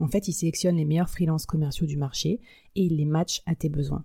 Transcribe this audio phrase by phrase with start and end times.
[0.00, 2.40] En fait, ils sélectionnent les meilleurs freelances commerciaux du marché
[2.76, 4.04] et ils les matchent à tes besoins.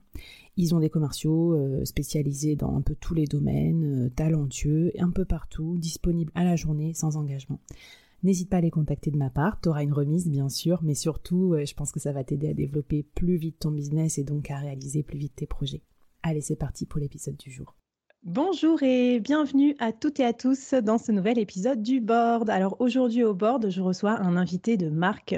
[0.57, 5.11] Ils ont des commerciaux euh, spécialisés dans un peu tous les domaines, euh, talentueux, un
[5.11, 7.59] peu partout, disponibles à la journée sans engagement.
[8.23, 10.95] N'hésite pas à les contacter de ma part, tu auras une remise bien sûr, mais
[10.95, 14.23] surtout, euh, je pense que ça va t'aider à développer plus vite ton business et
[14.23, 15.81] donc à réaliser plus vite tes projets.
[16.23, 17.75] Allez, c'est parti pour l'épisode du jour.
[18.25, 22.49] Bonjour et bienvenue à toutes et à tous dans ce nouvel épisode du Board.
[22.49, 25.35] Alors aujourd'hui au Board, je reçois un invité de marque.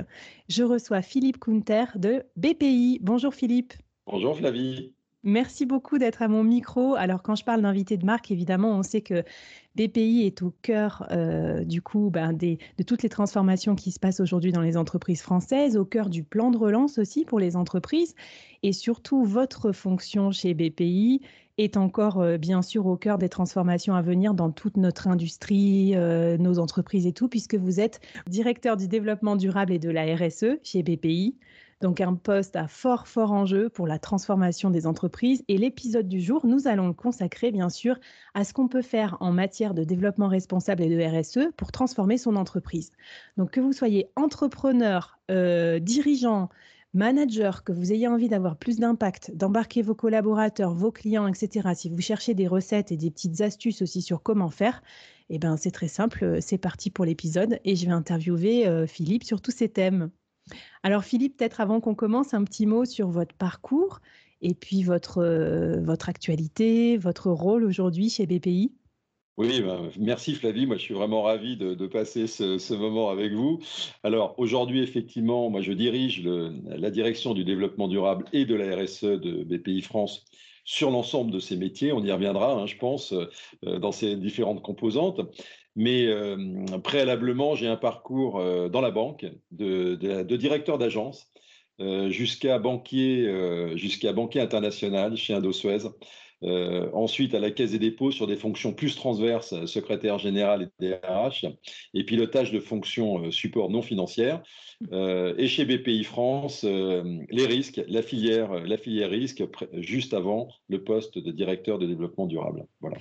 [0.49, 2.99] Je reçois Philippe Kunter de BPI.
[3.01, 3.73] Bonjour Philippe.
[4.05, 4.93] Bonjour Flavie.
[5.23, 6.93] Merci beaucoup d'être à mon micro.
[6.93, 9.23] Alors quand je parle d'invité de marque, évidemment, on sait que
[9.73, 14.19] BPI est au cœur euh, du coup ben, de toutes les transformations qui se passent
[14.19, 18.13] aujourd'hui dans les entreprises françaises, au cœur du plan de relance aussi pour les entreprises,
[18.61, 21.21] et surtout votre fonction chez BPI
[21.57, 25.93] est encore euh, bien sûr au cœur des transformations à venir dans toute notre industrie,
[25.95, 30.15] euh, nos entreprises et tout, puisque vous êtes directeur du développement durable et de la
[30.15, 31.37] RSE chez BPI.
[31.81, 35.43] Donc un poste à fort, fort enjeu pour la transformation des entreprises.
[35.47, 37.99] Et l'épisode du jour, nous allons le consacrer bien sûr
[38.33, 42.17] à ce qu'on peut faire en matière de développement responsable et de RSE pour transformer
[42.17, 42.91] son entreprise.
[43.37, 46.49] Donc que vous soyez entrepreneur, euh, dirigeant,
[46.95, 51.89] manager, que vous ayez envie d'avoir plus d'impact, d'embarquer vos collaborateurs, vos clients, etc., si
[51.89, 54.81] vous cherchez des recettes et des petites astuces aussi sur comment faire,
[55.29, 59.23] eh ben, c'est très simple, c'est parti pour l'épisode et je vais interviewer euh, Philippe
[59.23, 60.09] sur tous ces thèmes.
[60.83, 63.99] Alors Philippe, peut-être avant qu'on commence, un petit mot sur votre parcours
[64.41, 68.73] et puis votre, euh, votre actualité, votre rôle aujourd'hui chez BPI.
[69.37, 70.65] Oui, ben, merci Flavie.
[70.65, 73.59] Moi, je suis vraiment ravi de, passer ce, moment avec vous.
[74.03, 79.03] Alors, aujourd'hui, effectivement, moi, je dirige la direction du développement durable et de la RSE
[79.03, 80.23] de BPI France
[80.63, 81.91] sur l'ensemble de ces métiers.
[81.91, 85.19] On y reviendra, hein, je pense, euh, dans ces différentes composantes.
[85.75, 86.37] Mais euh,
[86.81, 91.29] préalablement, j'ai un parcours euh, dans la banque de, de directeur d'agence
[92.07, 93.29] jusqu'à banquier,
[93.75, 95.89] jusqu'à banquier international chez Indosuez.
[96.43, 100.69] Euh, ensuite, à la Caisse des dépôts sur des fonctions plus transverses, euh, secrétaire général
[100.79, 101.45] et DRH,
[101.93, 104.43] et pilotage de fonctions euh, support non financières.
[104.91, 111.17] et chez BPI France, les risques, la filière, la filière risque, juste avant le poste
[111.17, 112.65] de directeur de développement durable.
[112.81, 112.97] Voilà.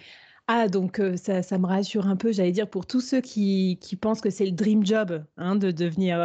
[0.46, 3.96] Ah, donc ça, ça, me rassure un peu, j'allais dire, pour tous ceux qui, qui
[3.96, 6.18] pensent que c'est le dream job hein, de devenir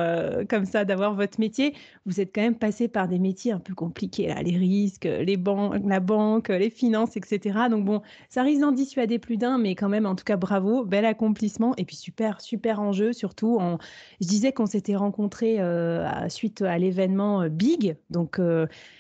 [0.50, 1.74] comme ça, d'avoir votre métier.
[2.06, 5.38] Vous êtes quand même passé par des métiers un peu compliqués, là, les risques, les
[5.86, 7.70] la banque, les finances, etc.
[7.72, 10.84] Donc bon, ça risque d'en dissuader plus d'un, mais quand même, en tout cas, bravo,
[10.84, 13.58] bel accomplissement et puis super, super enjeu, surtout.
[13.58, 13.78] En...
[14.20, 18.42] Je disais qu'on s'était rencontrés euh, suite à l'événement Big, donc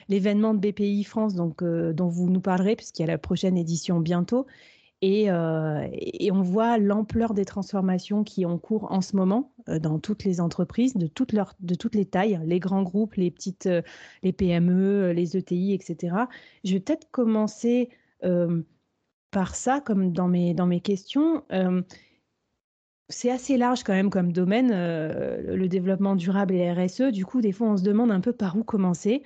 [0.08, 4.00] l'événement de BPI France, donc, dont vous nous parlerez, puisqu'il y a la prochaine édition
[4.00, 4.46] bientôt.
[5.04, 9.98] Euh, et, on voit l'ampleur des transformations qui ont cours en ce moment euh, dans
[9.98, 13.68] toutes les entreprises, de toutes, leurs, de toutes les tailles, les grands groupes, les petites,
[13.68, 13.82] euh,
[14.24, 16.16] les PME, les ETI, etc.
[16.66, 17.90] Je vais peut-être commencer
[19.32, 21.44] par ça, comme dans mes, dans mes questions.
[23.08, 27.14] c'est assez large quand même comme domaine, le développement durable et RSE.
[27.14, 29.24] Du coup, des fois, on se demande un peu par où commencer.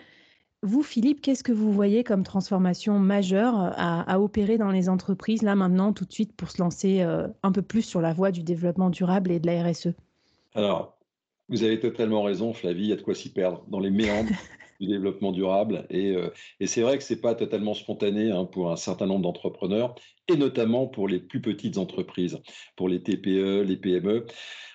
[0.63, 5.55] Vous, Philippe, qu'est-ce que vous voyez comme transformation majeure à, opérer dans les entreprises, là
[5.55, 8.43] maintenant, tout de suite, pour se lancer euh, un peu plus sur la voie du
[8.43, 9.89] développement durable et de la RSE
[10.55, 10.97] Alors,
[11.49, 13.65] vous avez totalement raison, Flavie, il y a de quoi s'y perdre.
[13.67, 14.31] Dans les méandres
[14.87, 15.85] développement durable.
[15.89, 16.15] Et,
[16.65, 19.95] c'est vrai que ce n'est pas totalement spontané hein, pour un certain nombre d'entrepreneurs,
[20.27, 22.39] et notamment pour les plus petites entreprises,
[22.75, 24.25] pour les TPE, les PME.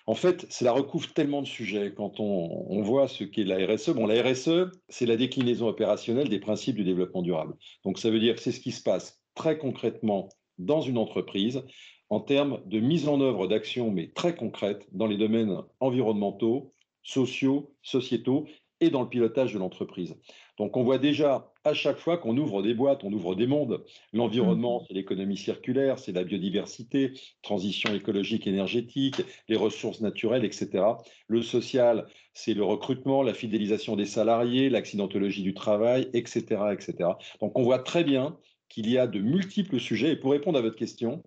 [0.07, 3.91] En fait, cela recouvre tellement de sujets quand on, voit ce qu'est la RSE.
[3.91, 7.57] Bon, la RSE, c'est la déclinaison opérationnelle des principes du développement durable.
[7.85, 11.63] Donc, ça veut dire que c'est ce qui se passe très concrètement dans une entreprise
[12.09, 16.73] en termes de mise en œuvre d'actions, mais très concrètes, dans les domaines environnementaux,
[17.03, 18.47] sociaux, sociétaux
[18.81, 20.15] et dans le pilotage de l'entreprise.
[20.59, 23.85] Donc on voit déjà à chaque fois qu'on ouvre des boîtes, on ouvre des mondes.
[24.13, 24.85] L'environnement, mmh.
[24.89, 30.85] c'est l'économie circulaire, c'est la biodiversité, transition écologique, énergétique, les ressources naturelles, etc.
[31.27, 37.11] Le social, c'est le recrutement, la fidélisation des salariés, l'accidentologie du travail, etc., etc.
[37.41, 38.37] Donc on voit très bien
[38.69, 40.13] qu'il y a de multiples sujets.
[40.13, 41.23] Et pour répondre à votre question,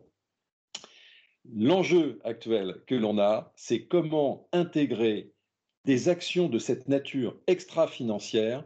[1.54, 5.32] l'enjeu actuel que l'on a, c'est comment intégrer
[5.86, 8.64] des actions de cette nature extra-financière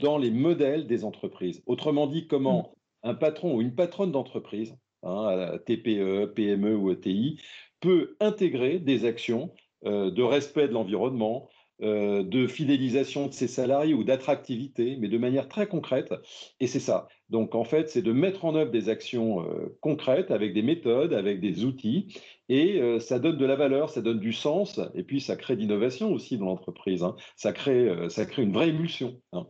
[0.00, 1.62] dans les modèles des entreprises.
[1.66, 2.74] Autrement dit, comment
[3.04, 3.08] mmh.
[3.08, 7.40] un patron ou une patronne d'entreprise, hein, TPE, PME ou ETI,
[7.80, 9.50] peut intégrer des actions
[9.84, 11.48] euh, de respect de l'environnement,
[11.80, 16.12] euh, de fidélisation de ses salariés ou d'attractivité, mais de manière très concrète.
[16.58, 17.06] Et c'est ça.
[17.30, 21.12] Donc en fait, c'est de mettre en œuvre des actions euh, concrètes avec des méthodes,
[21.12, 25.02] avec des outils, et euh, ça donne de la valeur, ça donne du sens, et
[25.02, 27.02] puis ça crée d'innovation aussi dans l'entreprise.
[27.02, 27.16] Hein.
[27.36, 29.20] Ça, crée, ça crée une vraie émulsion.
[29.32, 29.46] Hein.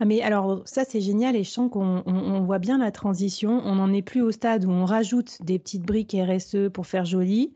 [0.00, 3.62] Ah mais alors ça c'est génial et je sens qu'on voit bien la transition.
[3.64, 7.04] On n'en est plus au stade où on rajoute des petites briques RSE pour faire
[7.04, 7.54] joli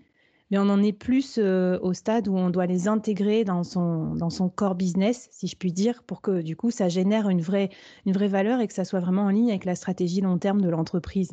[0.51, 4.15] mais on en est plus euh, au stade où on doit les intégrer dans son,
[4.15, 7.43] dans son core business, si je puis dire, pour que du coup ça génère une
[7.43, 7.71] vraie,
[8.07, 10.61] une vraie valeur et que ça soit vraiment en ligne avec la stratégie long terme
[10.61, 11.33] de l'entreprise.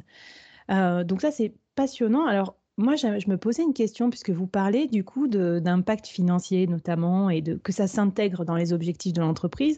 [0.70, 2.26] Euh, donc ça c'est passionnant.
[2.26, 7.30] Alors moi, je me posais une question, puisque vous parlez du coup d'impact financier notamment
[7.30, 9.78] et de, que ça s'intègre dans les objectifs de l'entreprise.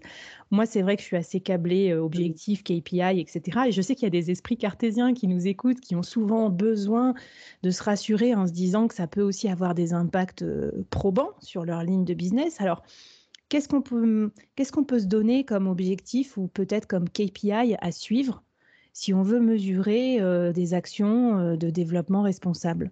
[0.49, 3.65] Moi, c'est vrai que je suis assez câblée euh, objectifs, KPI, etc.
[3.67, 6.49] Et je sais qu'il y a des esprits cartésiens qui nous écoutent, qui ont souvent
[6.49, 7.13] besoin
[7.61, 11.33] de se rassurer en se disant que ça peut aussi avoir des impacts euh, probants
[11.39, 12.59] sur leur ligne de business.
[12.61, 12.81] Alors,
[13.49, 14.31] qu'est-ce qu'on peut,
[14.87, 18.43] peut se donner comme objectif ou peut-être comme KPI à suivre
[18.97, 22.91] si on veut mesurer euh, des actions euh, de développement responsable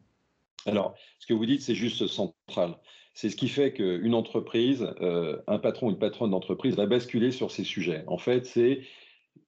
[0.67, 2.75] Alors, ce que vous dites, c'est juste central.
[3.15, 7.31] C'est ce qui fait qu'une entreprise, euh, un patron ou une patronne d'entreprise va basculer
[7.31, 8.03] sur ces sujets.
[8.05, 8.81] En fait, c'est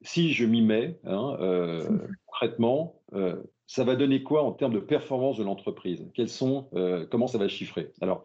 [0.01, 1.38] si je m'y mets hein,
[2.25, 3.01] concrètement,
[3.68, 6.10] ça va donner quoi en termes de performance de l'entreprise?
[6.13, 6.69] Quels sont,
[7.12, 7.92] comment ça va chiffrer?
[8.01, 8.24] Alors,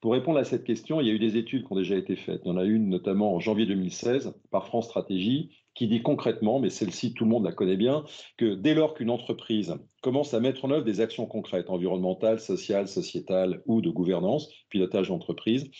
[0.00, 2.16] pour répondre à cette question, il y a eu des études qui ont déjà été
[2.16, 2.42] faites.
[2.44, 6.58] Il y en a une notamment en janvier 2016 par France Stratégie qui dit concrètement,
[6.58, 8.04] mais celle-ci, tout le monde la connaît bien,
[8.36, 12.88] que dès lors qu'une entreprise commence à mettre en œuvre des actions concrètes, environnementales, sociales,
[12.88, 15.70] sociétales ou de gouvernance, pilotage d'entreprise,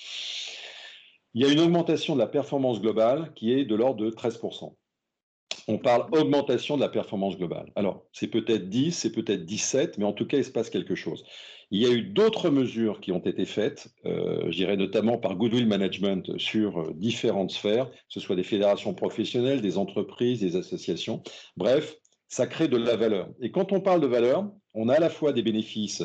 [1.34, 4.72] il y a une augmentation de la performance globale qui est de l'ordre de 13%
[5.70, 7.70] on parle augmentation de la performance globale.
[7.76, 10.94] Alors, c'est peut-être 10, c'est peut-être 17, mais en tout cas, il se passe quelque
[10.94, 11.24] chose.
[11.70, 15.36] Il y a eu d'autres mesures qui ont été faites, euh, je dirais notamment par
[15.36, 20.56] Goodwill Management sur euh, différentes sphères, que ce soit des fédérations professionnelles, des entreprises, des
[20.56, 21.22] associations.
[21.56, 23.28] Bref, ça crée de la valeur.
[23.42, 26.02] Et quand on parle de valeur, on a à la fois des bénéfices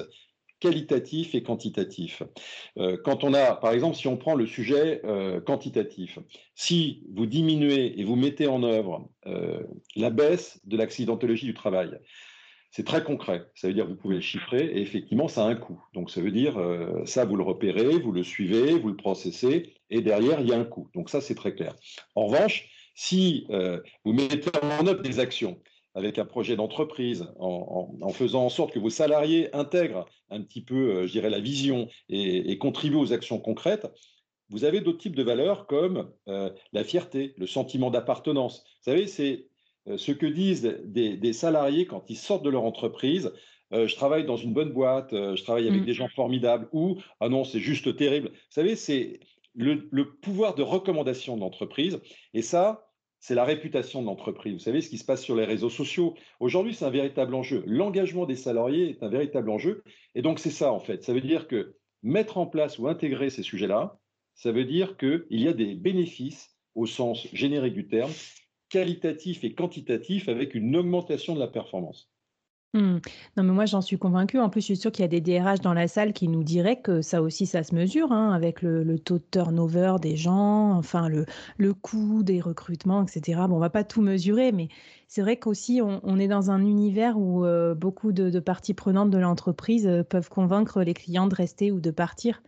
[0.59, 2.23] qualitatif et quantitatif.
[2.77, 6.19] Euh, quand on a, par exemple, si on prend le sujet euh, quantitatif,
[6.55, 9.09] si vous diminuez et vous mettez en œuvre
[9.95, 11.97] la baisse de l'accidentologie du travail,
[12.75, 13.45] c'est très concret.
[13.55, 15.81] Ça veut dire que vous pouvez le chiffrer et effectivement, ça a un coût.
[15.93, 16.59] Donc, ça veut dire,
[17.05, 20.57] ça, vous le repérez, vous le suivez, vous le processez et derrière, il y a
[20.57, 20.89] un coût.
[20.95, 21.75] Donc, ça, c'est très clair.
[22.15, 23.47] En revanche, si
[24.03, 25.61] vous mettez en œuvre des actions
[25.95, 30.75] avec un projet d'entreprise, en, faisant en sorte que vos salariés intègrent un petit peu,
[30.75, 33.87] euh, je dirais, la vision et, contribuent aux actions concrètes,
[34.49, 38.63] vous avez d'autres types de valeurs comme euh, la fierté, le sentiment d'appartenance.
[38.63, 39.52] Vous savez, c'est euh,
[39.85, 43.31] ce que disent des, salariés quand ils sortent de leur entreprise.
[43.71, 45.85] je travaille dans une bonne boîte, je travaille avec mmh.
[45.85, 48.29] des gens formidables, ou ah non, c'est juste terrible.
[48.29, 49.19] Vous savez, c'est
[49.55, 51.99] le, le pouvoir de recommandation de l'entreprise.
[52.33, 52.87] Et ça,
[53.23, 54.51] c'est la réputation de l'entreprise.
[54.51, 56.13] Vous savez ce qui se passe sur les réseaux sociaux.
[56.41, 57.63] Aujourd'hui, c'est un véritable enjeu.
[57.65, 59.81] L'engagement des salariés est un véritable enjeu.
[60.13, 61.05] Et donc, c'est ça, en fait.
[61.05, 63.97] Ça veut dire que mettre en place ou intégrer ces sujets-là,
[64.35, 68.11] ça veut dire qu'il y a des bénéfices, au sens générique du terme,
[68.73, 72.09] qualitatifs et quantitatifs, avec une augmentation de la performance.
[72.73, 72.97] Mmh.
[73.37, 74.39] Non, mais moi, j'en suis convaincue.
[74.39, 76.43] En plus, je suis sûre qu'il y a des DRH dans la salle qui nous
[76.43, 80.71] diraient que ça aussi, ça se mesure, hein, avec le, taux de turnover des gens,
[80.71, 81.27] enfin, le,
[81.57, 83.41] le coût des recrutements, etc.
[83.47, 84.69] Bon, on va pas tout mesurer, mais
[85.07, 89.19] c'est vrai qu'aussi, on, est dans un univers où euh, beaucoup de, parties prenantes de
[89.19, 92.41] l'entreprise euh, peuvent convaincre les clients de rester ou de partir,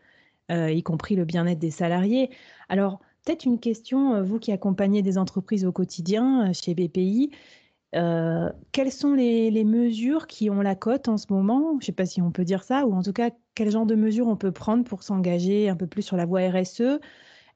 [0.49, 2.31] euh, y compris le bien-être des salariés.
[2.67, 7.31] Alors, peut-être une question, vous qui accompagnez des entreprises au quotidien chez BPI.
[7.91, 11.71] quelles sont les, mesures qui ont la cote en ce moment?
[11.73, 13.85] Je ne sais pas si on peut dire ça, ou en tout cas, quel genre
[13.85, 16.99] de mesures on peut prendre pour s'engager un peu plus sur la voie RSE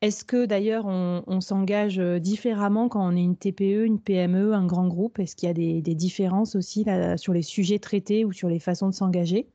[0.02, 4.66] est-ce que d'ailleurs on, s'engage euh, différemment quand on est une TPE, une PME, un
[4.66, 5.20] grand groupe?
[5.20, 6.86] Est-ce qu'il y a des, différences aussi
[7.18, 9.50] sur les sujets traités ou sur les façons de s'engager?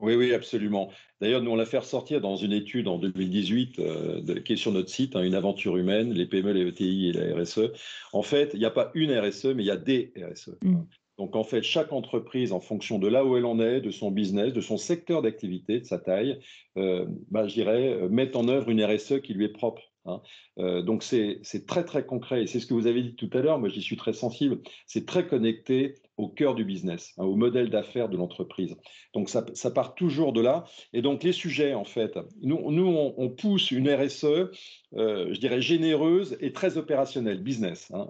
[0.00, 0.90] Oui, oui, absolument.
[1.20, 4.72] D'ailleurs, nous, on l'a fait ressortir dans une étude en 2018 euh, qui est sur
[4.72, 7.72] notre site, hein, Une aventure humaine, les PME, les ETI et la RSE.
[8.12, 10.56] En fait, il n'y a pas une RSE, mais il y a des RSE.
[10.62, 10.80] Mmh.
[11.20, 14.10] Donc, en fait, chaque entreprise, en fonction de là où elle en est, de son
[14.10, 16.40] business, de son secteur d'activité, de sa taille,
[16.78, 19.82] euh, bah, je dirais, euh, met en œuvre une RSE qui lui est propre.
[20.06, 20.22] Hein.
[20.58, 22.44] Euh, donc, c'est très, très concret.
[22.44, 23.58] Et c'est ce que vous avez dit tout à l'heure.
[23.58, 24.60] Moi, j'y suis très sensible.
[24.86, 28.76] C'est très connecté au cœur du business, hein, au modèle d'affaires de l'entreprise.
[29.14, 30.64] Donc, ça, part toujours de là.
[30.92, 32.86] Et donc, les sujets, en fait, nous, nous
[33.16, 34.50] on, pousse une RSE,
[34.92, 37.90] je dirais, généreuse et très opérationnelle, business.
[37.92, 38.08] Hein,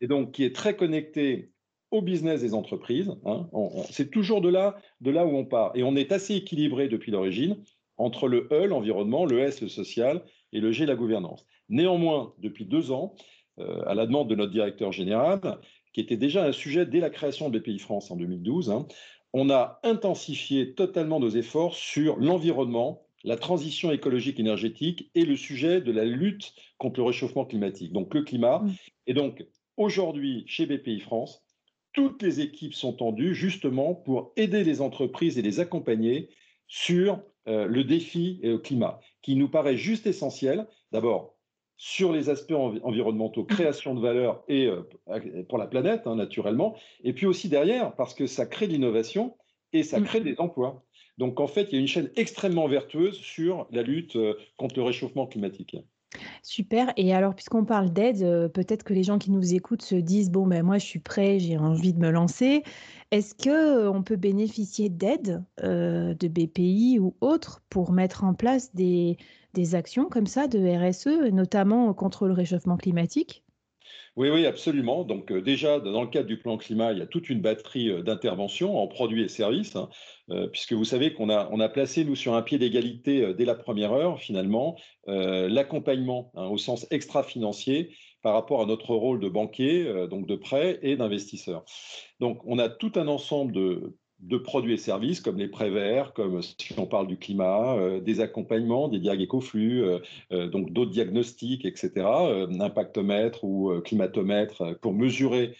[0.00, 1.50] et donc, qui est très connectée
[1.90, 3.12] au business des entreprises.
[3.24, 3.48] Hein.
[3.90, 5.72] c'est toujours de là, de là où on part.
[5.74, 7.56] Et on est assez équilibré depuis l'origine
[7.96, 11.46] entre le E, l'environnement, le S, le social, et le G, la gouvernance.
[11.68, 13.14] Néanmoins, depuis deux ans,
[13.58, 15.40] euh, à la demande de notre directeur général,
[15.96, 18.86] qui était déjà un sujet dès la création de BPI France en 2012, hein,
[19.32, 25.80] on a intensifié totalement nos efforts sur l'environnement, la transition écologique énergétique et le sujet
[25.80, 28.58] de la lutte contre le réchauffement climatique, donc le climat.
[28.58, 28.74] Mmh.
[29.06, 29.46] Et donc,
[29.78, 31.42] aujourd'hui, chez BPI France,
[31.94, 36.28] toutes les équipes sont tendues justement pour aider les entreprises et les accompagner
[36.68, 40.66] sur euh, le défi et le climat, qui nous paraît juste essentiel.
[40.92, 41.35] D'abord,
[41.76, 43.46] sur les aspects environnementaux, mmh.
[43.46, 44.82] création de valeur et euh,
[45.48, 49.36] pour la planète, hein, naturellement, et puis aussi derrière, parce que ça crée de l'innovation
[49.72, 50.04] et ça mmh.
[50.04, 50.82] crée des emplois.
[51.18, 54.76] Donc en fait, il y a une chaîne extrêmement vertueuse sur la lutte euh, contre
[54.76, 55.76] le réchauffement climatique.
[56.42, 56.92] Super.
[56.96, 60.30] Et alors, puisqu'on parle d'aide, euh, peut-être que les gens qui nous écoutent se disent
[60.30, 62.62] bon, ben moi, je suis prêt, j'ai envie de me lancer.
[63.10, 68.34] Est-ce que euh, on peut bénéficier d'aide euh, de BPI ou autres pour mettre en
[68.34, 69.16] place des,
[69.56, 73.42] des actions comme ça de RSE, notamment contre le réchauffement climatique?
[74.16, 75.04] Oui, oui, absolument.
[75.04, 77.90] Donc euh, déjà, dans le cadre du plan climat, il y a toute une batterie
[77.90, 79.88] euh, d'interventions en produits et services, hein,
[80.30, 83.44] euh, puisque vous savez qu'on a, on a placé, nous, sur un pied d'égalité dès
[83.44, 89.28] la première heure, finalement, l'accompagnement hein, au sens extra-financier par rapport à notre rôle de
[89.28, 91.64] banquier, donc de prêt et d'investisseur.
[92.18, 93.96] Donc on a tout un ensemble de
[94.26, 98.00] de produits et services comme les prêts verts, comme si on parle du climat, euh,
[98.00, 99.98] des accompagnements, des diag écoflux, euh,
[100.32, 102.06] euh, donc d'autres diagnostics, etc.,
[102.60, 105.54] impactomètre ou climatomètre pour mesurer,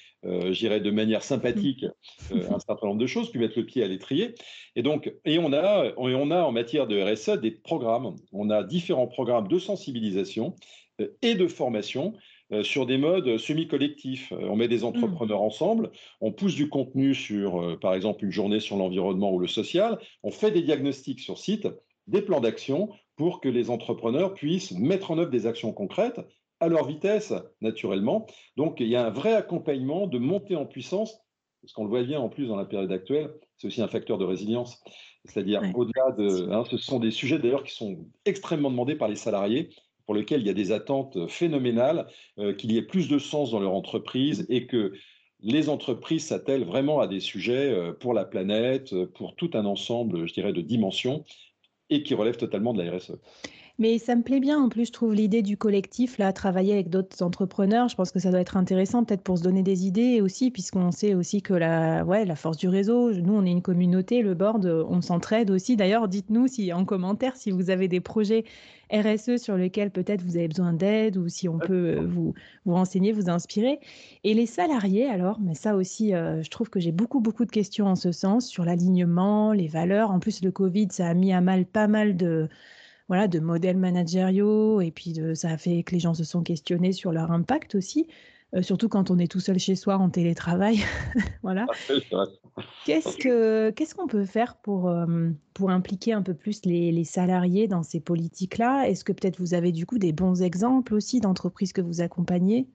[0.50, 1.84] j'irais de manière sympathique
[2.30, 4.34] un certain nombre de choses, puis mettre le pied à l'étrier.
[4.74, 8.16] Et donc, et on a, et on a en matière de RSE des programmes.
[8.32, 10.54] On a différents programmes de sensibilisation
[11.22, 12.18] et de formation euh,
[12.62, 14.32] sur des modes semi-collectifs.
[14.32, 14.84] Euh, on met des mmh.
[14.84, 19.38] entrepreneurs ensemble, on pousse du contenu sur, euh, par exemple, une journée sur l'environnement ou
[19.38, 21.68] le social, on fait des diagnostics sur site,
[22.06, 26.20] des plans d'action pour que les entrepreneurs puissent mettre en œuvre des actions concrètes
[26.60, 28.26] à leur vitesse, naturellement.
[28.56, 31.18] Donc, il y a un vrai accompagnement de montée en puissance,
[31.60, 34.18] parce qu'on le voit bien en plus dans la période actuelle, c'est aussi un facteur
[34.18, 34.82] de résilience.
[35.24, 36.50] C'est-à-dire, au-delà de.
[36.50, 39.70] Hein, ce sont des sujets d'ailleurs qui sont extrêmement demandés par les salariés
[40.06, 42.06] pour lequel il y a des attentes phénoménales,
[42.38, 44.92] euh, qu'il y ait plus de sens dans leur entreprise et que
[45.40, 50.26] les entreprises s'attellent vraiment à des sujets euh, pour la planète, pour tout un ensemble,
[50.26, 51.24] je dirais, de dimensions
[51.90, 53.18] et qui relèvent totalement de la RSE.
[53.78, 56.88] Mais ça me plaît bien, en plus, je trouve l'idée du collectif, là, travailler avec
[56.88, 60.22] d'autres entrepreneurs, je pense que ça doit être intéressant, peut-être pour se donner des idées
[60.22, 63.60] aussi, puisqu'on sait aussi que la, ouais, la force du réseau, nous, on est une
[63.60, 65.76] communauté, le board, on s'entraide aussi.
[65.76, 68.44] D'ailleurs, dites-nous si, en commentaire si vous avez des projets
[68.92, 72.74] RSE sur lesquels peut-être vous avez besoin d'aide ou si on peut euh, vous, vous
[72.74, 73.80] renseigner, vous inspirer.
[74.24, 77.50] Et les salariés, alors, mais ça aussi, euh, je trouve que j'ai beaucoup, beaucoup de
[77.50, 80.10] questions en ce sens sur l'alignement, les valeurs.
[80.10, 82.48] En plus, le Covid, ça a mis à mal pas mal de
[83.08, 86.42] voilà, de modèles managériaux, et puis de, ça a fait que les gens se sont
[86.42, 88.08] questionnés sur leur impact aussi,
[88.56, 90.80] euh, surtout quand on est tout seul chez soi en télétravail.
[91.42, 91.66] voilà.
[92.84, 97.04] Qu'est-ce que qu'est-ce qu'on peut faire pour, euh, pour impliquer un peu plus les, les
[97.04, 98.88] salariés dans ces politiques-là?
[98.88, 102.68] Est-ce que peut-être vous avez du coup des bons exemples aussi d'entreprises que vous accompagnez?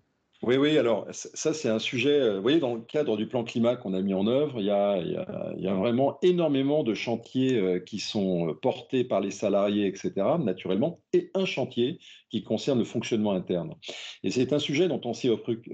[0.44, 3.44] Oui, oui, alors ça c'est un sujet, euh, vous voyez, dans le cadre du plan
[3.44, 6.96] climat qu'on a mis en œuvre, il y a, il y a, vraiment énormément de
[6.96, 12.00] chantiers euh, qui sont euh, portés par les salariés, etc., naturellement, et un chantier
[12.32, 13.76] qui concerne le fonctionnement interne.
[14.24, 15.30] Et c'est un sujet dont on s'est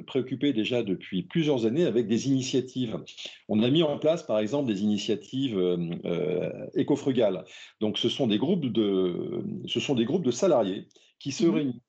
[0.05, 2.99] préoccupé déjà depuis plusieurs années avec des initiatives.
[3.47, 7.45] On a mis en place, par exemple, des initiatives euh, éco-frugales.
[7.79, 10.87] Donc ce sont des groupes de, ce sont des groupes de salariés
[11.19, 11.86] qui se mmh réunissent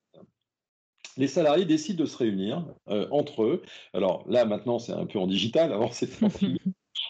[1.18, 2.64] les salariés décident de se réunir
[3.10, 3.62] entre eux.
[3.92, 6.62] Alors là, maintenant, c'est un peu en digital, avant c'était en physique.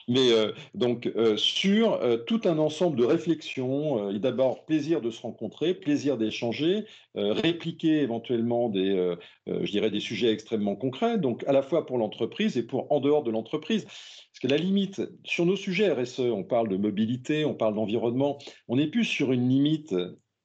[0.09, 5.21] Mais euh, donc, euh, sur euh, tout un ensemble de réflexions, d'abord plaisir de se
[5.21, 6.85] rencontrer, plaisir d'échanger,
[7.15, 9.15] répliquer éventuellement des,
[9.47, 13.01] je dirais, des sujets extrêmement concrets, donc à la fois pour l'entreprise et pour en
[13.01, 13.85] dehors de l'entreprise.
[13.85, 18.39] Parce que la limite, sur nos sujets RSE, on parle de mobilité, on parle d'environnement,
[18.69, 19.95] on n'est plus sur une limite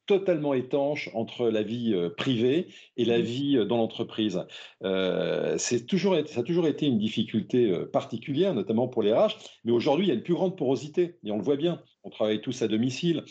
[0.05, 2.67] totalement étanche entre la vie euh, privée
[2.98, 3.22] et la mmh.
[3.22, 4.43] vie euh, dans l'entreprise.
[4.83, 9.72] Euh, c'est toujours, ça a toujours été une difficulté particulière, notamment pour les RH, mais
[9.72, 11.81] aujourd'hui, il y a une plus grande porosité, et on le voit bien.
[12.03, 13.24] On travaille tous à domicile.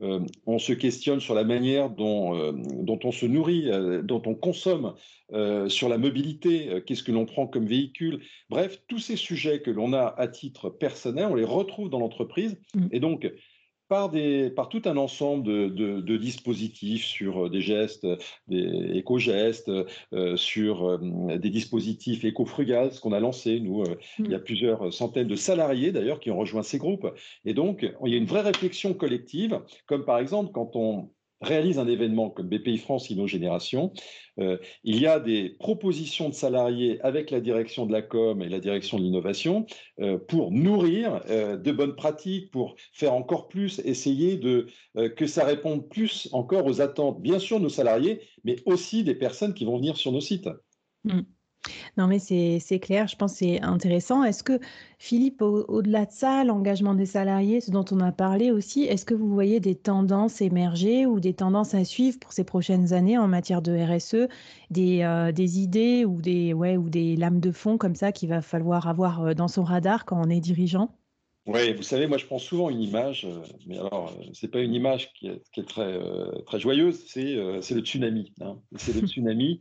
[0.00, 3.68] on se questionne sur la manière dont, dont on se nourrit,
[4.04, 4.94] dont on consomme,
[5.68, 8.20] sur la mobilité, qu'est-ce que l'on prend comme véhicule.
[8.48, 12.56] Bref, tous ces sujets que l'on a à titre personnel, on les retrouve dans l'entreprise.
[12.74, 12.86] Mmh.
[12.92, 13.30] Et donc,
[13.90, 18.06] par, des, par tout un ensemble de, dispositifs sur euh, des gestes,
[18.46, 19.70] des éco-gestes,
[20.12, 23.58] euh, sur euh, des dispositifs éco-frugales, ce qu'on a lancé.
[23.58, 23.84] Nous,
[24.20, 24.44] il y a mmh.
[24.44, 27.08] plusieurs centaines de salariés d'ailleurs qui ont rejoint ces groupes.
[27.44, 31.78] Et donc, il y a une vraie réflexion collective, comme par exemple quand on réalise
[31.78, 33.92] un événement comme BPI France Inno-Génération,
[34.38, 38.48] euh, il y a des propositions de salariés avec la direction de la com et
[38.48, 39.66] la direction de l'innovation
[40.00, 44.66] euh, pour nourrir euh, de bonnes pratiques, pour faire encore plus, essayer de
[45.16, 49.14] que ça réponde plus encore aux attentes, bien sûr, de nos salariés, mais aussi des
[49.14, 50.48] personnes qui vont venir sur nos sites.
[51.04, 51.20] Mmh.
[51.96, 54.24] Non, mais c'est clair, je pense que c'est intéressant.
[54.24, 54.58] Est-ce que,
[54.98, 59.14] Philippe, au-delà de ça, l'engagement des salariés, ce dont on a parlé aussi, est-ce que
[59.14, 63.28] vous voyez des tendances émerger ou des tendances à suivre pour ces prochaines années en
[63.28, 64.28] matière de RSE,
[64.70, 68.28] des, euh, des idées ou des, ouais, ou des lames de fond comme ça qu'il
[68.28, 70.96] va falloir avoir euh, dans son radar quand on est dirigeant?
[71.46, 74.74] Oui, vous savez, moi je prends souvent une image, euh, mais alors c'est pas une
[74.74, 75.98] image qui est, qui est très,
[76.46, 78.32] très joyeuse, c'est le tsunami.
[78.40, 78.58] Hein.
[78.76, 79.60] C'est le tsunami.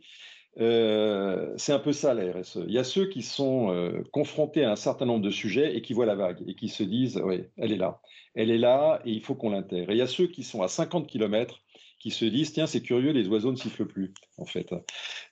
[0.57, 2.59] Euh, c'est un peu ça la RSE.
[2.67, 5.81] Il y a ceux qui sont euh, confrontés à un certain nombre de sujets et
[5.81, 8.01] qui voient la vague et qui se disent oui, elle est là,
[8.35, 9.91] elle est là et il faut qu'on l'intègre.
[9.91, 11.61] Et il y a ceux qui sont à 50 km
[11.99, 14.73] qui se disent tiens c'est curieux les oiseaux ne sifflent plus en fait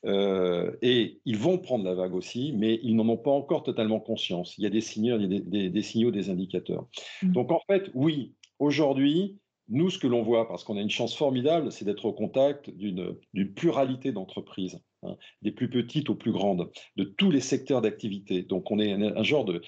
[0.06, 4.02] euh, et ils vont prendre la vague aussi mais ils n'en ont pas encore totalement
[4.02, 6.86] conscience il y a des signaux il y a des, signaux des indicateurs
[7.24, 7.32] mmh.
[7.32, 9.40] donc en fait oui aujourd'hui
[9.70, 12.70] nous, ce que l'on voit, parce qu'on a une chance formidable, c'est d'être au contact
[12.70, 13.18] d'une
[13.54, 14.80] pluralité d'entreprises.
[15.04, 18.42] Hein, des plus petites aux plus grandes, de tous les secteurs d'activité.
[18.42, 19.62] Donc on est un, genre de,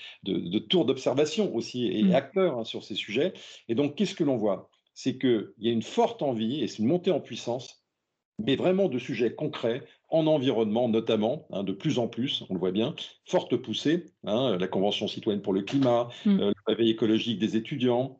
[0.57, 2.15] tour d'observation aussi et mmh.
[2.15, 3.33] acteur hein, sur ces sujets.
[3.67, 4.71] Et donc qu'est-ce que l'on voit?
[4.95, 7.85] C'est qu'il y a une forte envie, et c'est une montée en puissance,
[8.39, 12.59] mais vraiment de sujets concrets, en environnement notamment, hein, de plus en plus, on le
[12.59, 16.39] voit bien, forte poussée, la Convention citoyenne pour le climat, mmh.
[16.39, 18.17] euh, le réveil écologique des étudiants,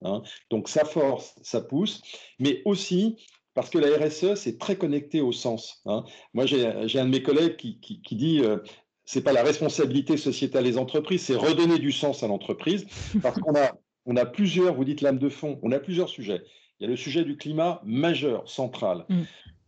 [0.52, 2.04] donc ça force, ça pousse,
[2.38, 3.18] mais aussi
[3.54, 5.82] parce que la RSE, c'est très connecté au sens.
[5.86, 6.04] Hein.
[6.34, 8.58] Moi, j'ai un de mes collègues qui, dit euh,
[9.06, 12.86] c'est pas la responsabilité sociétale des entreprises, c'est redonner du sens à l'entreprise,
[13.22, 13.72] parce qu'on a,
[14.06, 16.44] on a plusieurs, vous dites lame de fond, on a plusieurs sujets.
[16.80, 19.06] Il y a le sujet du climat majeur, central.
[19.10, 19.22] Mm.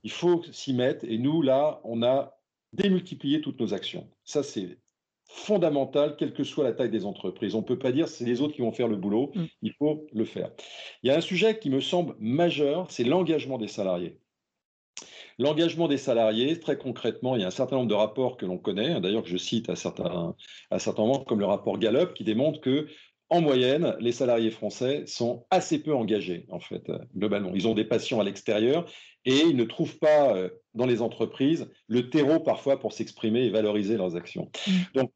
[0.04, 2.38] Il faut s'y mettre, et nous, là, on a
[2.74, 4.10] démultiplié toutes nos actions.
[4.24, 4.78] Ça, c'est
[5.34, 7.56] fondamental, quelle que soit la taille des entreprises.
[7.56, 9.46] On ne peut pas dire c'est les autres qui vont faire le boulot, mm.
[9.63, 10.52] il faut le faire.
[11.04, 14.17] Il y a un sujet qui me semble majeur, c'est l'engagement des salariés.
[15.39, 18.58] L'engagement des salariés, très concrètement, il y a un certain nombre de rapports que l'on
[18.58, 20.36] connaît, d'ailleurs que je cite à certains,
[20.70, 22.88] à certains moments, comme le rapport Gallup, qui démontre que
[23.30, 27.52] en moyenne, les salariés français sont assez peu engagés, en fait, globalement.
[27.56, 28.86] Ils ont des passions à l'extérieur
[29.24, 33.50] et ils ne trouvent pas euh, dans les entreprises le terreau parfois pour s'exprimer et
[33.50, 34.52] valoriser leurs actions.
[34.67, 34.72] Mm.
[34.96, 35.13] Donc,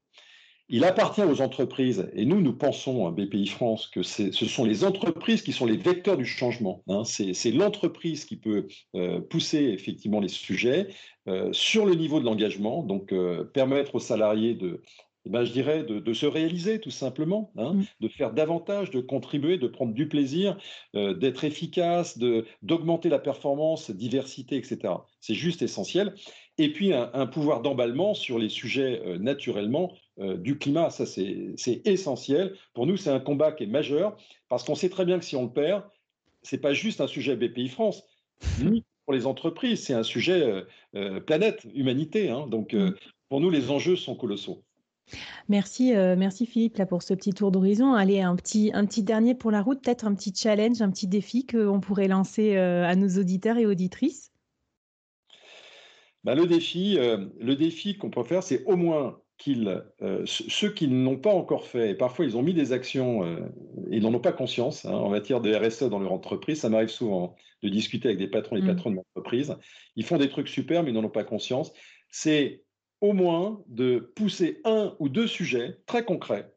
[0.67, 4.83] il appartient aux entreprises, et nous, nous pensons à BPI France que ce sont les
[4.83, 6.83] entreprises qui sont les vecteurs du changement.
[6.87, 7.03] Hein.
[7.05, 10.87] C'est l'entreprise qui peut euh, pousser effectivement les sujets
[11.27, 14.81] euh, sur le niveau de l'engagement, donc euh, permettre aux salariés de,
[15.25, 17.83] eh ben, je dirais, de, se réaliser tout simplement, hein, mmh.
[17.99, 20.57] de faire davantage, de contribuer, de prendre du plaisir,
[20.93, 22.17] d'être efficace,
[22.63, 24.93] d'augmenter la performance, diversité, etc.
[25.19, 26.15] C'est juste essentiel.
[26.57, 30.89] Et puis un pouvoir d'emballement sur les sujets naturellement euh, du climat.
[30.91, 32.55] Ça, c'est essentiel.
[32.73, 34.15] Pour nous, c'est un combat qui est majeur
[34.47, 35.83] parce qu'on sait très bien que si on le perd,
[36.41, 38.01] c'est pas juste un sujet BPI France,
[38.61, 40.61] ni pour les entreprises, c'est un sujet euh,
[40.95, 42.29] euh, planète, humanité.
[42.29, 42.47] Hein.
[42.47, 42.93] Donc, mm.
[43.27, 44.63] pour nous, les enjeux sont colossaux.
[45.49, 47.93] Merci, merci Philippe là, pour ce petit tour d'horizon.
[47.93, 51.07] Allez, un petit, un petit dernier pour la route, peut-être un petit challenge, un petit
[51.07, 54.31] défi qu'on pourrait lancer à nos auditeurs et auditrices?
[56.23, 60.87] Bah, le défi, le défi qu'on peut faire, c'est au moins qu'ils, euh, ceux qui
[60.87, 63.39] ne l'ont pas encore fait, et parfois ils ont mis des actions, euh,
[63.91, 66.89] ils n'en ont pas conscience hein, en matière de RSE dans leur entreprise, ça m'arrive
[66.89, 68.75] souvent de discuter avec des patrons et des mmh.
[68.75, 69.55] patronnes d'entreprise,
[69.95, 71.73] ils font des trucs super mais ils n'en ont pas conscience,
[72.09, 72.63] c'est
[73.01, 76.53] au moins de pousser un ou deux sujets très concrets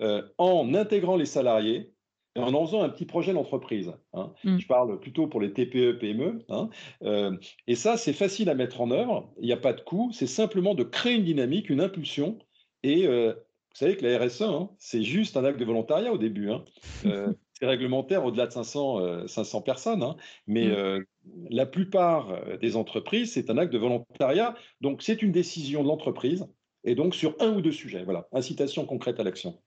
[0.00, 1.92] euh, en intégrant les salariés
[2.36, 3.92] en en faisant un petit projet d'entreprise.
[4.12, 4.32] Hein.
[4.44, 4.58] Mm.
[4.58, 6.44] Je parle plutôt pour les TPE, PME.
[6.48, 6.68] Hein.
[7.02, 9.32] Euh, et ça, c'est facile à mettre en œuvre.
[9.40, 10.10] Il n'y a pas de coût.
[10.12, 12.38] C'est simplement de créer une dynamique, une impulsion.
[12.82, 16.18] Et euh, vous savez que la RSE, hein, c'est juste un acte de volontariat au
[16.18, 16.50] début.
[17.02, 20.14] c'est réglementaire au-delà de 500, 500 personnes.
[20.46, 21.04] Mais mm.
[21.50, 24.54] la plupart des entreprises, c'est un acte de volontariat.
[24.80, 26.46] Donc, c'est une décision de l'entreprise.
[26.84, 28.04] Et donc, sur un ou deux sujets.
[28.04, 29.60] Voilà, incitation concrète à l'action.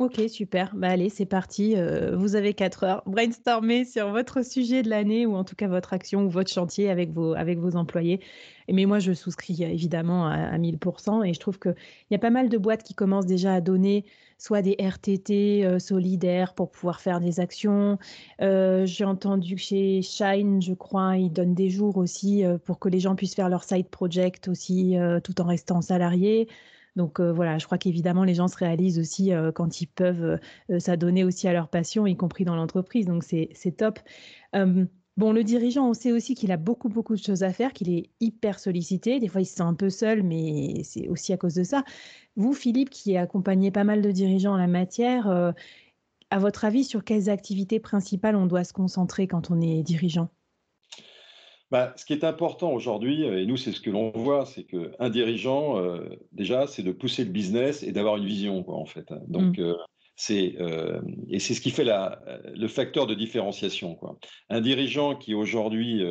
[0.00, 0.74] Ok, super.
[0.74, 1.74] Bah allez, c'est parti.
[1.76, 3.02] Euh, vous avez quatre heures.
[3.04, 6.88] Brainstormer sur votre sujet de l'année ou en tout cas votre action ou votre chantier
[6.88, 8.18] avec vos, avec vos employés.
[8.72, 11.74] Mais moi, je souscris évidemment à, 1000% et je trouve qu'il
[12.10, 14.06] y a pas mal de boîtes qui commencent déjà à donner
[14.38, 17.98] soit des RTT euh, solidaires pour pouvoir faire des actions.
[18.40, 23.00] Euh, j'ai entendu chez Shine, je crois, ils donnent des jours aussi pour que les
[23.00, 26.48] gens puissent faire leur side project aussi tout en restant salariés.
[26.96, 30.38] Donc euh, voilà, je crois qu'évidemment, les gens se réalisent aussi euh, quand ils peuvent
[30.70, 33.06] euh, s'adonner aussi à leur passion, y compris dans l'entreprise.
[33.06, 33.98] Donc c'est top.
[35.16, 37.90] Bon, le dirigeant, on sait aussi qu'il a beaucoup, beaucoup de choses à faire, qu'il
[37.90, 39.18] est hyper sollicité.
[39.20, 41.84] Des fois, il se sent un peu seul, mais c'est aussi à cause de ça.
[42.36, 45.52] Vous, Philippe, qui accompagnez pas mal de dirigeants en la matière,
[46.30, 50.30] à votre avis, sur quelles activités principales on doit se concentrer quand on est dirigeant?
[51.70, 54.64] Bah, ce qui est important aujourd'hui, euh, et nous, c'est ce que l'on voit, c'est
[54.64, 56.00] qu'un dirigeant, euh,
[56.32, 59.12] déjà, c'est de pousser le business et d'avoir une vision, quoi, en fait.
[59.12, 59.20] Hein.
[59.28, 59.62] Donc, mmh.
[59.62, 59.74] euh,
[60.22, 60.56] c'est
[61.28, 62.20] et c'est ce qui fait la,
[62.54, 63.94] le facteur de différenciation.
[63.94, 64.18] Quoi.
[64.50, 66.02] Un dirigeant qui aujourd'hui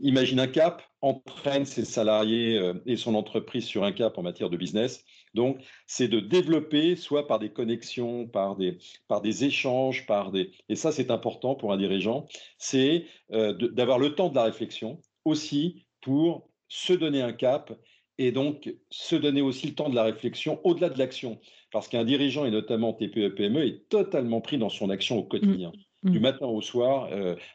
[0.00, 4.56] imagine un cap, entraîne ses salariés et son entreprise sur un cap en matière de
[4.56, 5.04] business,
[5.36, 10.50] donc, c'est de développer, soit par des connexions, par des, par des échanges, par des...
[10.70, 14.98] Et ça, c'est important pour un dirigeant, c'est euh, d'avoir le temps de la réflexion
[15.26, 17.70] aussi pour se donner un cap
[18.16, 21.38] et donc se donner aussi le temps de la réflexion au-delà de l'action.
[21.76, 25.72] Parce qu'un dirigeant, et notamment TPE-PME, e, est totalement pris dans son action au quotidien.
[26.02, 26.10] Mmh.
[26.10, 27.10] Du matin au soir,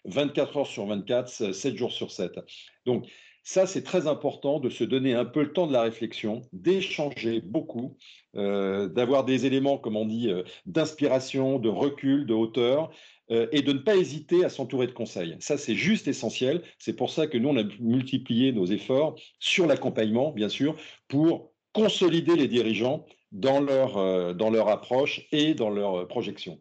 [0.06, 2.40] 24 euh, heures sur 24, 7 jours sur 7.
[2.86, 3.08] Donc,
[3.44, 7.42] ça, c'est très important de se donner un peu le temps de la réflexion, d'échanger
[7.42, 7.98] beaucoup,
[8.36, 12.92] euh, d'avoir des éléments, comme on dit, euh, d'inspiration, de recul, de hauteur,
[13.32, 15.36] euh, et de ne pas hésiter à s'entourer de conseils.
[15.40, 16.62] Ça, c'est juste essentiel.
[16.78, 20.76] C'est pour ça que nous, on a multiplié nos efforts sur l'accompagnement, bien sûr,
[21.08, 26.60] pour consolider les dirigeants dans leur, euh, dans leur approche et dans leur euh, projection.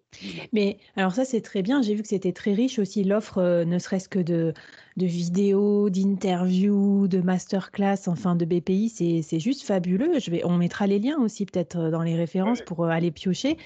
[0.52, 1.82] Mais alors ça, c'est très bien.
[1.82, 4.54] J'ai vu que c'était très riche aussi, l'offre, euh, ne serait-ce que de,
[4.96, 8.88] de vidéos, d'interviews, de masterclass, enfin de BPI.
[9.22, 10.20] C'est juste fabuleux.
[10.20, 13.56] Je vais, on mettra les liens aussi peut-être dans les références pour aller piocher.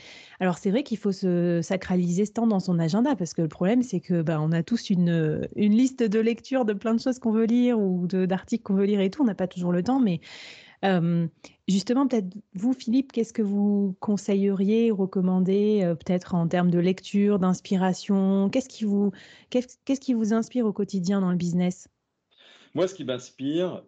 [0.40, 3.49] Alors c'est vrai qu'il faut se sacraliser ce temps dans son agenda parce que le
[3.49, 7.01] problème, c'est que ben, on a tous une, une liste de lecture de plein de
[7.01, 9.23] choses qu'on veut lire ou d'articles qu'on veut lire et tout.
[9.23, 10.21] On n'a pas toujours le temps, mais
[11.66, 18.51] justement, peut-être vous, Philippe, qu'est-ce que vous conseilleriez, recommandez, peut-être en termes de lecture, d'inspiration?
[18.51, 19.12] Qu'est-ce qui, vous,
[19.51, 21.88] qu'est-ce, qui vous inspire au quotidien dans le business?
[22.75, 23.83] Moi, ce qui m'inspire,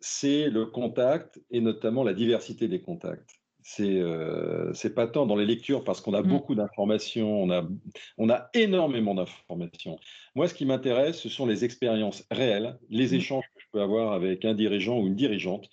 [0.00, 3.30] c'est le contact et notamment la diversité des contacts.
[3.64, 4.02] C'est
[4.74, 6.26] c'est pas tant dans les lectures parce qu'on a mmh.
[6.26, 7.64] beaucoup d'informations, on a,
[8.18, 10.00] on a énormément d'informations.
[10.34, 13.14] Moi, ce qui m'intéresse, ce sont les expériences réelles, les mmh.
[13.14, 15.68] échanges que peux avoir avec un dirigeant ou une dirigeante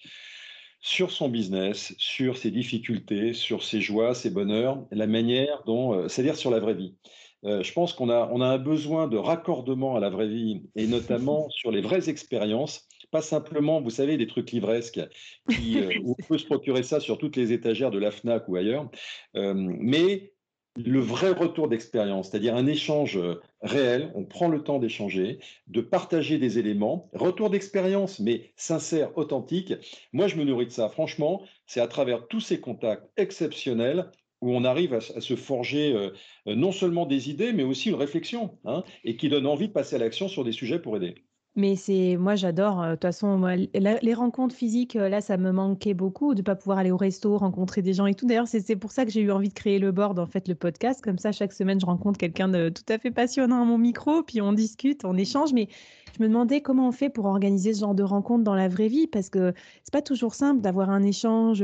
[0.81, 6.07] sur son business, sur ses difficultés, sur ses joies, ses bonheurs, la manière dont, euh,
[6.07, 6.95] c'est-à-dire sur la vraie vie.
[7.45, 10.63] Euh, je pense qu'on a, on a un besoin de raccordement à la vraie vie,
[10.75, 15.01] et notamment sur les vraies expériences, pas simplement, vous savez, des trucs livresques,
[15.49, 18.55] qui, euh, on peut se procurer ça sur toutes les étagères de la FNAC ou
[18.55, 18.89] ailleurs,
[19.33, 20.31] mais
[20.85, 25.81] le vrai retour d'expérience, c'est-à-dire un échange euh, réel, on prend le temps d'échanger, de
[25.81, 29.73] partager des éléments, retour d'expérience, mais sincère, authentique.
[30.13, 30.89] Moi, je me nourris de ça.
[30.89, 34.09] Franchement, c'est à travers tous ces contacts exceptionnels
[34.41, 36.11] où on arrive à, se forger euh,
[36.45, 39.97] non seulement des idées, mais aussi une réflexion, hein, et qui donne envie de passer
[39.97, 41.15] à l'action sur des sujets pour aider.
[41.59, 46.33] Mais c'est moi j'adore, de toute façon les rencontres physiques, là ça me manquait beaucoup
[46.33, 48.25] de pas pouvoir aller au resto, rencontrer des gens et tout.
[48.25, 50.55] D'ailleurs, c'est pour ça que j'ai eu envie de créer le board, en fait, le
[50.55, 51.01] podcast.
[51.03, 54.23] Comme ça, chaque semaine, je rencontre quelqu'un de tout à fait passionnant à mon micro,
[54.23, 55.51] puis on discute, on échange.
[55.51, 55.67] Mais
[56.17, 58.87] je me demandais comment on fait pour organiser ce genre de rencontres dans la vraie
[58.87, 61.61] vie, parce que c'est pas toujours simple d'avoir un échange,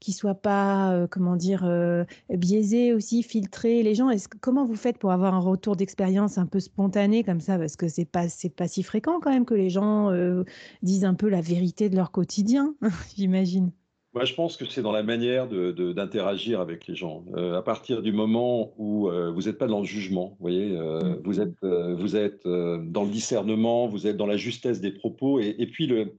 [0.00, 3.82] qui soit pas, euh, comment dire, euh, biaisé aussi, filtré.
[3.82, 7.40] Les gens, est-ce, comment vous faites pour avoir un retour d'expérience un peu spontané comme
[7.40, 7.58] ça?
[7.58, 10.44] Parce que c'est pas, c'est pas si fréquent quand même que les gens euh,
[10.82, 12.74] disent un peu la vérité de leur quotidien,
[13.16, 13.72] j'imagine.
[14.12, 17.24] Moi, je pense que c'est dans la manière d'interagir de, avec les gens.
[17.36, 21.20] à partir du moment où vous n'êtes pas dans le jugement, vous voyez, mmh.
[21.22, 25.54] vous êtes, vous êtes dans le discernement, vous êtes dans la justesse des propos, et,
[25.60, 26.16] et puis le,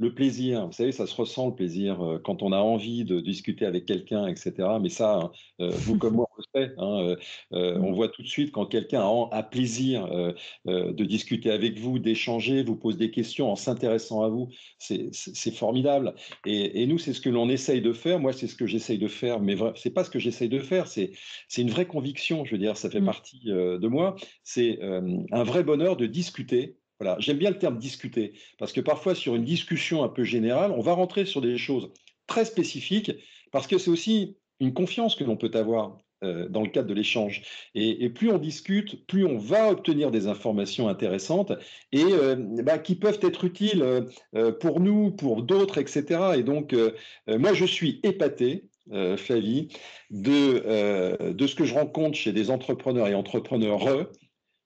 [0.00, 3.20] le plaisir, vous savez, ça se ressent le plaisir euh, quand on a envie de
[3.20, 4.54] discuter avec quelqu'un, etc.
[4.80, 6.72] Mais ça, hein, euh, vous comme moi, on le sait.
[6.78, 7.16] Hein,
[7.52, 10.08] euh, on voit tout de suite quand quelqu'un a, plaisir
[10.66, 14.48] de discuter avec vous, d'échanger, vous pose des questions en s'intéressant à vous.
[14.78, 16.14] C'est formidable.
[16.46, 18.20] Et, nous, c'est ce que l'on essaye de faire.
[18.20, 19.40] Moi, c'est ce que j'essaye de faire.
[19.40, 20.86] Mais c'est pas ce que j'essaye de faire.
[20.86, 21.12] C'est
[21.58, 22.44] une vraie conviction.
[22.44, 23.06] Je veux dire, ça fait mmh.
[23.06, 24.16] partie de moi.
[24.44, 29.14] C'est un vrai bonheur de discuter voilà, j'aime bien le terme discuter, parce que parfois
[29.14, 31.90] sur une discussion un peu générale, on va rentrer sur des choses
[32.26, 33.12] très spécifiques,
[33.50, 36.92] parce que c'est aussi une confiance que l'on peut avoir euh, dans le cadre de
[36.92, 37.40] l'échange.
[37.74, 41.52] Et, plus on discute, plus on va obtenir des informations intéressantes
[41.92, 43.82] et euh, bah, qui peuvent être utiles
[44.34, 46.32] euh, pour nous, pour d'autres, etc.
[46.36, 46.76] Et donc,
[47.26, 48.66] moi, je suis épaté.
[49.18, 49.68] Flavie,
[50.10, 50.64] de,
[51.46, 53.86] ce que je rencontre chez des entrepreneurs et entrepreneurs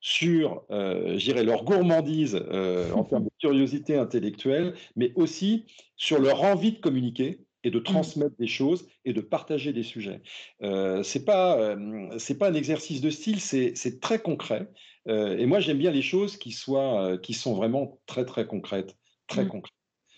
[0.05, 5.65] sur, euh, leur gourmandise euh, en termes de curiosité intellectuelle, mais aussi
[5.97, 7.85] sur leur envie de communiquer et de mmh.
[7.85, 10.21] transmettre des choses et de partager des sujets.
[10.63, 14.69] Euh, c'est pas euh, c'est pas un exercice de style, c'est très concret.
[15.07, 19.47] et moi j'aime bien les choses qui soient qui sont vraiment très très concrètes, très
[19.47, 19.49] mmh.
[19.49, 19.73] concrètes.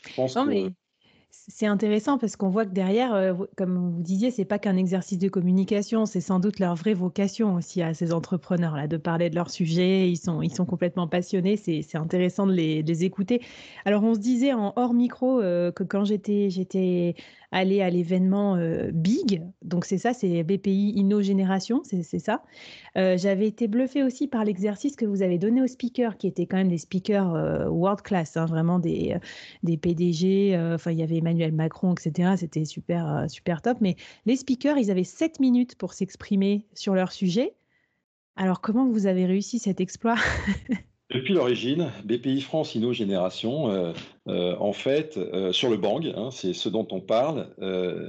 [0.09, 0.71] Je pense que,
[1.49, 5.19] c'est intéressant parce qu'on voit que derrière, euh, comme vous disiez, c'est pas qu'un exercice
[5.19, 9.37] de communication, c'est sans doute leur vraie vocation aussi à ces entrepreneurs-là de parler de
[9.37, 10.11] leur sujet.
[10.11, 11.57] Ils sont, ils sont complètement passionnés.
[11.57, 13.43] C'est, intéressant de les, écouter.
[13.85, 17.15] Alors, on se disait en hors micro euh, que quand j'étais, j'étais
[17.53, 19.43] aller à l'événement euh, Big.
[19.63, 22.43] Donc c'est ça, c'est BPI Inno Génération, c'est ça.
[22.97, 26.47] Euh, j'avais été bluffée aussi par l'exercice que vous avez donné aux speakers, qui étaient
[26.47, 29.17] quand même des speakers euh, world class, hein, vraiment des,
[29.63, 30.59] des PDG.
[30.75, 32.35] Enfin, il y avait Emmanuel Macron, etc.
[32.37, 33.79] C'était super, super top.
[33.81, 37.55] Mais les speakers, ils avaient 7 minutes pour s'exprimer sur leur sujet.
[38.37, 40.17] Alors comment vous avez réussi cet exploit?
[41.11, 43.93] Depuis l'origine, BPI France Inno Génération, euh,
[44.27, 47.55] euh, en fait, euh, sur le Bang, hein, c'est ce dont on parle,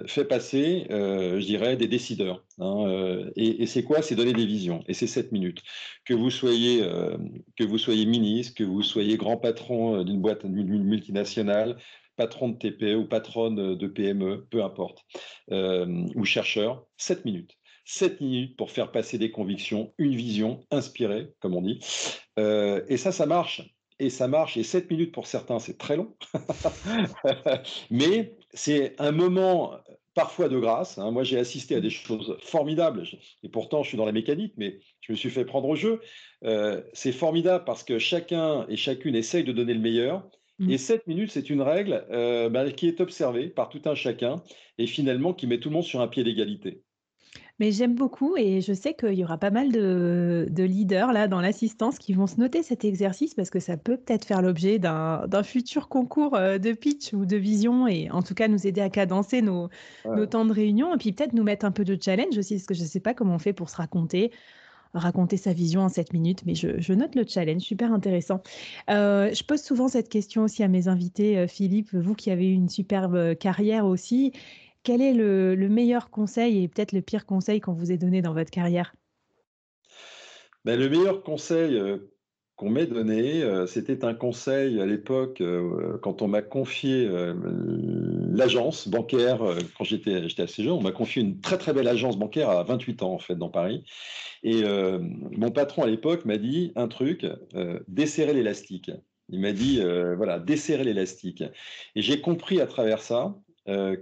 [0.08, 2.44] fait passer, je dirais, des décideurs.
[2.60, 4.02] Hein, et, c'est quoi?
[4.02, 4.84] C'est donner des visions.
[4.88, 5.62] Et c'est 7 minutes.
[6.06, 6.82] Que vous soyez,
[7.56, 11.78] que vous soyez ministre, que vous soyez grand patron d'une boîte multinationale,
[12.16, 15.06] patron de TPE ou patronne de PME, peu importe,
[15.52, 17.57] ou chercheur, 7 minutes.
[17.88, 21.80] 7 minutes pour faire passer des convictions, une vision inspirée, comme on dit.
[22.38, 23.63] Euh, et ça, ça marche.
[24.00, 24.58] Et ça marche.
[24.58, 26.13] Et 7 minutes pour certains, c'est très long.
[27.89, 29.71] Mais c'est un moment
[30.13, 30.97] parfois de grâce.
[30.97, 31.12] Hein.
[31.12, 33.04] Moi, j'ai assisté à des choses formidables.
[33.43, 36.02] Et pourtant, je suis dans la mécanique, mais je me suis fait prendre au jeu.
[36.43, 40.28] Euh, c'est formidable parce que chacun et chacune essaye de donner le meilleur.
[40.60, 40.71] Mmh.
[40.71, 44.43] Et 7 minutes, c'est une règle euh, bah, qui est observée par tout un chacun
[44.78, 46.82] et finalement qui met tout le monde sur un pied d'égalité.
[47.60, 51.41] Mais j'aime beaucoup et je sais qu'il y aura pas mal de, leaders là dans
[51.41, 55.43] l'assistance qui vont se noter cet exercice parce que ça peut peut-être faire l'objet d'un
[55.43, 58.89] futur concours euh, de pitch ou de vision et en tout cas nous aider à
[58.89, 59.70] cadencer nos,
[60.30, 62.74] temps de réunion et puis peut-être nous mettre un peu de challenge aussi parce que
[62.76, 64.32] je ne sais pas comment on fait pour se raconter
[64.93, 68.41] raconter sa vision en 7 minutes, mais je, note le challenge, super intéressant.
[68.89, 72.48] Euh, je pose souvent cette question aussi à mes invités, euh, Philippe, vous qui avez
[72.48, 74.32] eu une superbe carrière aussi,
[74.88, 78.34] quel est le, meilleur conseil et peut-être le pire conseil qu'on vous ait donné dans
[78.34, 78.95] votre carrière?
[80.63, 81.97] Ben, Le meilleur conseil euh,
[82.56, 87.06] qu'on m'ait donné, euh, c'était un conseil à l'époque euh, quand on m'a confié
[88.32, 89.39] l'agence bancaire,
[89.78, 93.04] quand j'étais assez jeune, on m'a confié une très très belle agence bancaire à 28
[93.04, 93.84] ans en fait dans Paris.
[94.43, 94.63] Et
[95.34, 97.26] mon patron à l'époque m'a dit un truc,
[97.89, 98.91] desserrer l'élastique.
[99.28, 99.82] Il m'a dit,
[100.15, 101.43] voilà, desserrer l'élastique.
[101.95, 103.36] Et j'ai compris à travers ça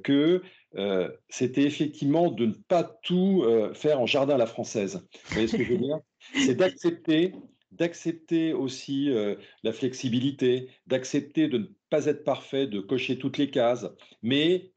[0.03, 0.43] que
[0.77, 5.07] euh, c'était effectivement de ne pas tout euh, faire en jardin à la française.
[5.25, 5.99] Vous voyez ce que je veux dire?
[6.33, 7.33] C'est d'accepter
[7.75, 13.49] d'accepter aussi euh, la flexibilité, d'accepter de ne pas être parfait, de cocher toutes les
[13.49, 13.87] cases.
[14.21, 14.71] Mais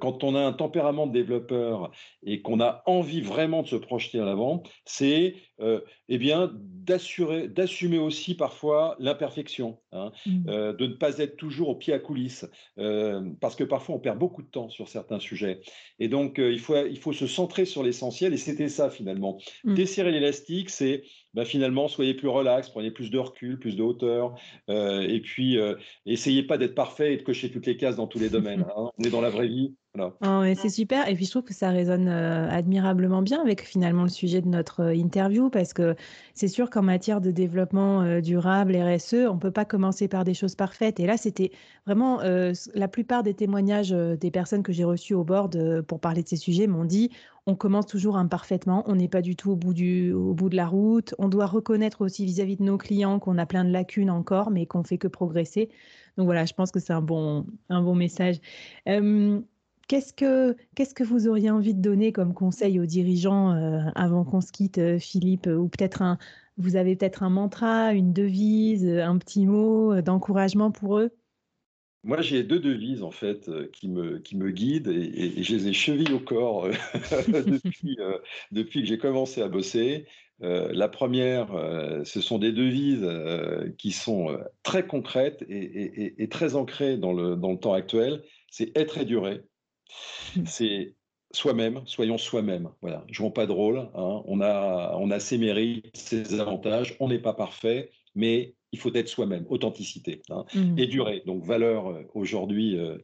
[0.00, 1.90] quand on a un tempérament de développeur
[2.22, 7.46] et qu'on a envie vraiment de se projeter en avant, c'est euh, eh bien, d'assurer,
[7.46, 10.48] d'assumer aussi parfois l'imperfection, hein, mmh.
[10.48, 12.44] euh, de ne pas être toujours au pied à coulisses,
[12.78, 15.60] euh, parce que parfois on perd beaucoup de temps sur certains sujets.
[16.00, 19.38] Et donc, il, faut, il faut se centrer sur l'essentiel, et c'était ça finalement.
[19.62, 19.74] Mmh.
[19.74, 24.34] Desserrer l'élastique, c'est bah, finalement, soyez plus relax, prenez plus de recul, plus de hauteur,
[24.68, 25.58] et puis
[26.06, 28.64] essayez pas d'être parfait et de cocher toutes les cases dans tous les domaines.
[28.76, 28.90] Hein.
[28.96, 31.08] On est dans la vraie vie, Oh, c'est super.
[31.08, 34.48] Et puis je trouve que ça résonne euh, admirablement bien avec finalement le sujet de
[34.48, 35.94] notre euh, interview parce que
[36.34, 40.24] c'est sûr qu'en matière de développement euh, durable, RSE, on ne peut pas commencer par
[40.24, 40.98] des choses parfaites.
[40.98, 41.52] Et là, c'était
[41.86, 46.28] vraiment la plupart des témoignages des personnes que j'ai reçues au board pour parler de
[46.28, 47.10] ces sujets m'ont dit
[47.46, 50.56] on commence toujours imparfaitement, on n'est pas du tout au bout, du, au bout de
[50.56, 51.14] la route.
[51.18, 54.64] On doit reconnaître aussi vis-à-vis de nos clients qu'on a plein de lacunes encore, mais
[54.64, 55.68] qu'on fait que progresser.
[56.16, 58.40] Donc voilà, je pense que c'est un bon, un bon message.
[59.88, 64.24] Qu'est-ce que, qu'est-ce que vous auriez envie de donner comme conseil aux dirigeants euh, avant
[64.24, 65.46] qu'on se quitte, euh, Philippe?
[65.46, 66.18] Ou peut-être un,
[66.56, 71.10] vous avez peut-être un mantra, une devise, un petit mot d'encouragement pour eux?
[72.02, 75.72] Moi, j'ai deux devises en fait qui me, qui me guident et, je les ai
[75.72, 76.68] chevillées au corps
[77.28, 77.96] depuis,
[78.52, 80.06] depuis, que j'ai commencé à bosser.
[80.40, 81.48] la première,
[82.04, 83.08] ce sont des devises
[83.78, 88.22] qui sont très concrètes et, et, très ancrées dans le, dans le temps actuel.
[88.50, 89.40] C'est être et durer.
[90.36, 90.42] Mmh.
[90.46, 90.94] C'est
[91.32, 92.70] soi-même, soyons soi-même.
[92.80, 93.78] Voilà, jouons pas de rôle.
[93.78, 94.22] Hein.
[94.26, 96.96] On, a, on a ses mérites, ses avantages.
[97.00, 100.44] On n'est pas parfait, mais il faut être soi-même, authenticité hein.
[100.52, 100.78] mmh.
[100.78, 101.22] et durée.
[101.26, 102.98] Donc valeur euh, aujourd'hui euh,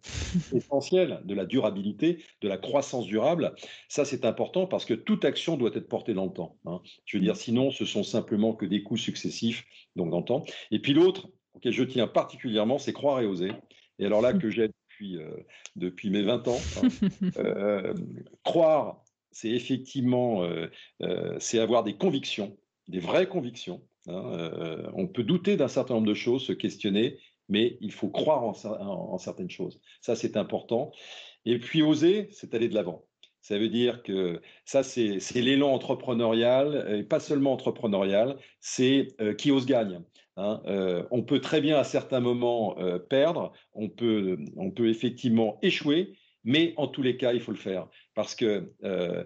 [0.53, 3.55] essentielle de la durabilité, de la croissance durable.
[3.89, 6.57] Ça c'est important parce que toute action doit être portée dans le temps.
[6.67, 6.81] Hein.
[7.05, 9.65] Je veux dire, sinon ce sont simplement que des coups successifs,
[9.95, 10.45] donc dans le temps.
[10.73, 13.53] Et puis l'autre, auquel je tiens particulièrement, c'est croire et oser.
[14.01, 15.45] Et alors là que j'aide euh,
[15.77, 16.61] depuis, mes 20 ans.
[16.83, 16.89] Hein.
[17.37, 17.95] Euh,
[18.45, 20.69] croire, c'est effectivement, euh,
[21.39, 22.57] c'est avoir des convictions,
[22.89, 23.83] des vraies convictions.
[24.09, 28.43] Hein, on peut douter d'un certain nombre de choses, se questionner, mais il faut croire
[28.45, 29.81] en, certaines choses.
[30.01, 30.93] Ça, c'est important.
[31.45, 33.05] Et puis oser, c'est aller de l'avant.
[33.41, 39.09] Ça veut dire que ça, c'est l'élan entrepreneurial, et pas seulement entrepreneurial, c'est
[39.39, 40.03] qui ose gagne.
[40.37, 44.89] Hein, euh, on peut très bien à certains moments euh, perdre, on peut, on peut
[44.89, 46.13] effectivement échouer,
[46.45, 49.25] mais en tous les cas, il faut le faire parce que euh,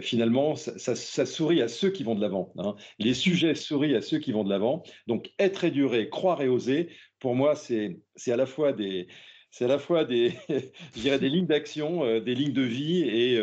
[0.00, 2.52] finalement, ça, sourit à ceux qui vont de l'avant.
[2.58, 2.76] Hein.
[2.98, 4.82] Les sujets sourient à ceux qui vont de l'avant.
[5.06, 9.08] Donc, être et durer, croire et oser, pour moi, c'est à la fois des,
[9.50, 10.32] c'est à la fois des,
[10.96, 13.38] des lignes d'action, des lignes de vie, et,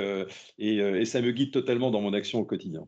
[0.58, 2.88] et, ça me guide totalement dans mon action au quotidien.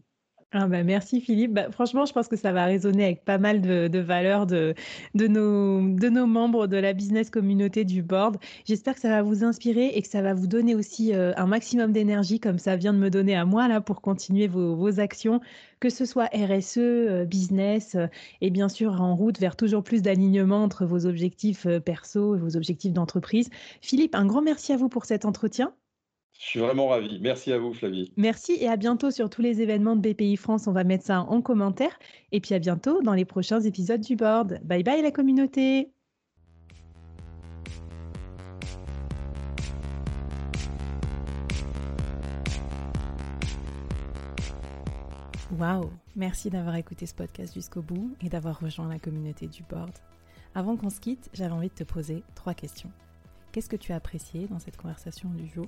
[0.51, 1.53] Ah bah, merci Philippe.
[1.53, 4.73] Bah, franchement, je pense que ça va résonner avec pas mal de, valeurs de,
[5.13, 8.37] nos membres de la business communauté du board.
[8.63, 11.45] J'espère que ça va vous inspirer et que ça va vous donner aussi euh, un
[11.45, 14.99] maximum d'énergie comme ça vient de me donner à moi là pour continuer vos, vos
[15.01, 15.41] actions,
[15.81, 18.07] que ce soit RSE, euh, business euh,
[18.39, 22.55] et bien sûr en route vers toujours plus d'alignement entre vos objectifs perso et vos
[22.55, 23.49] objectifs d'entreprise.
[23.81, 25.73] Philippe, un grand merci à vous pour cet entretien.
[26.37, 27.19] Je suis vraiment ravi.
[27.21, 28.11] Merci à vous, Flavie.
[28.17, 30.67] Merci et à bientôt sur tous les événements de BPI France.
[30.67, 31.97] On va mettre ça en commentaire.
[32.31, 34.59] Et puis à bientôt dans les prochains épisodes du board.
[34.63, 35.91] Bye bye la communauté.
[45.57, 49.91] Waouh Merci d'avoir écouté ce podcast jusqu'au bout et d'avoir rejoint la communauté du board.
[50.53, 52.91] Avant qu'on se quitte, j'avais envie de te poser trois questions.
[53.53, 55.67] Qu'est-ce que tu as apprécié dans cette conversation du jour?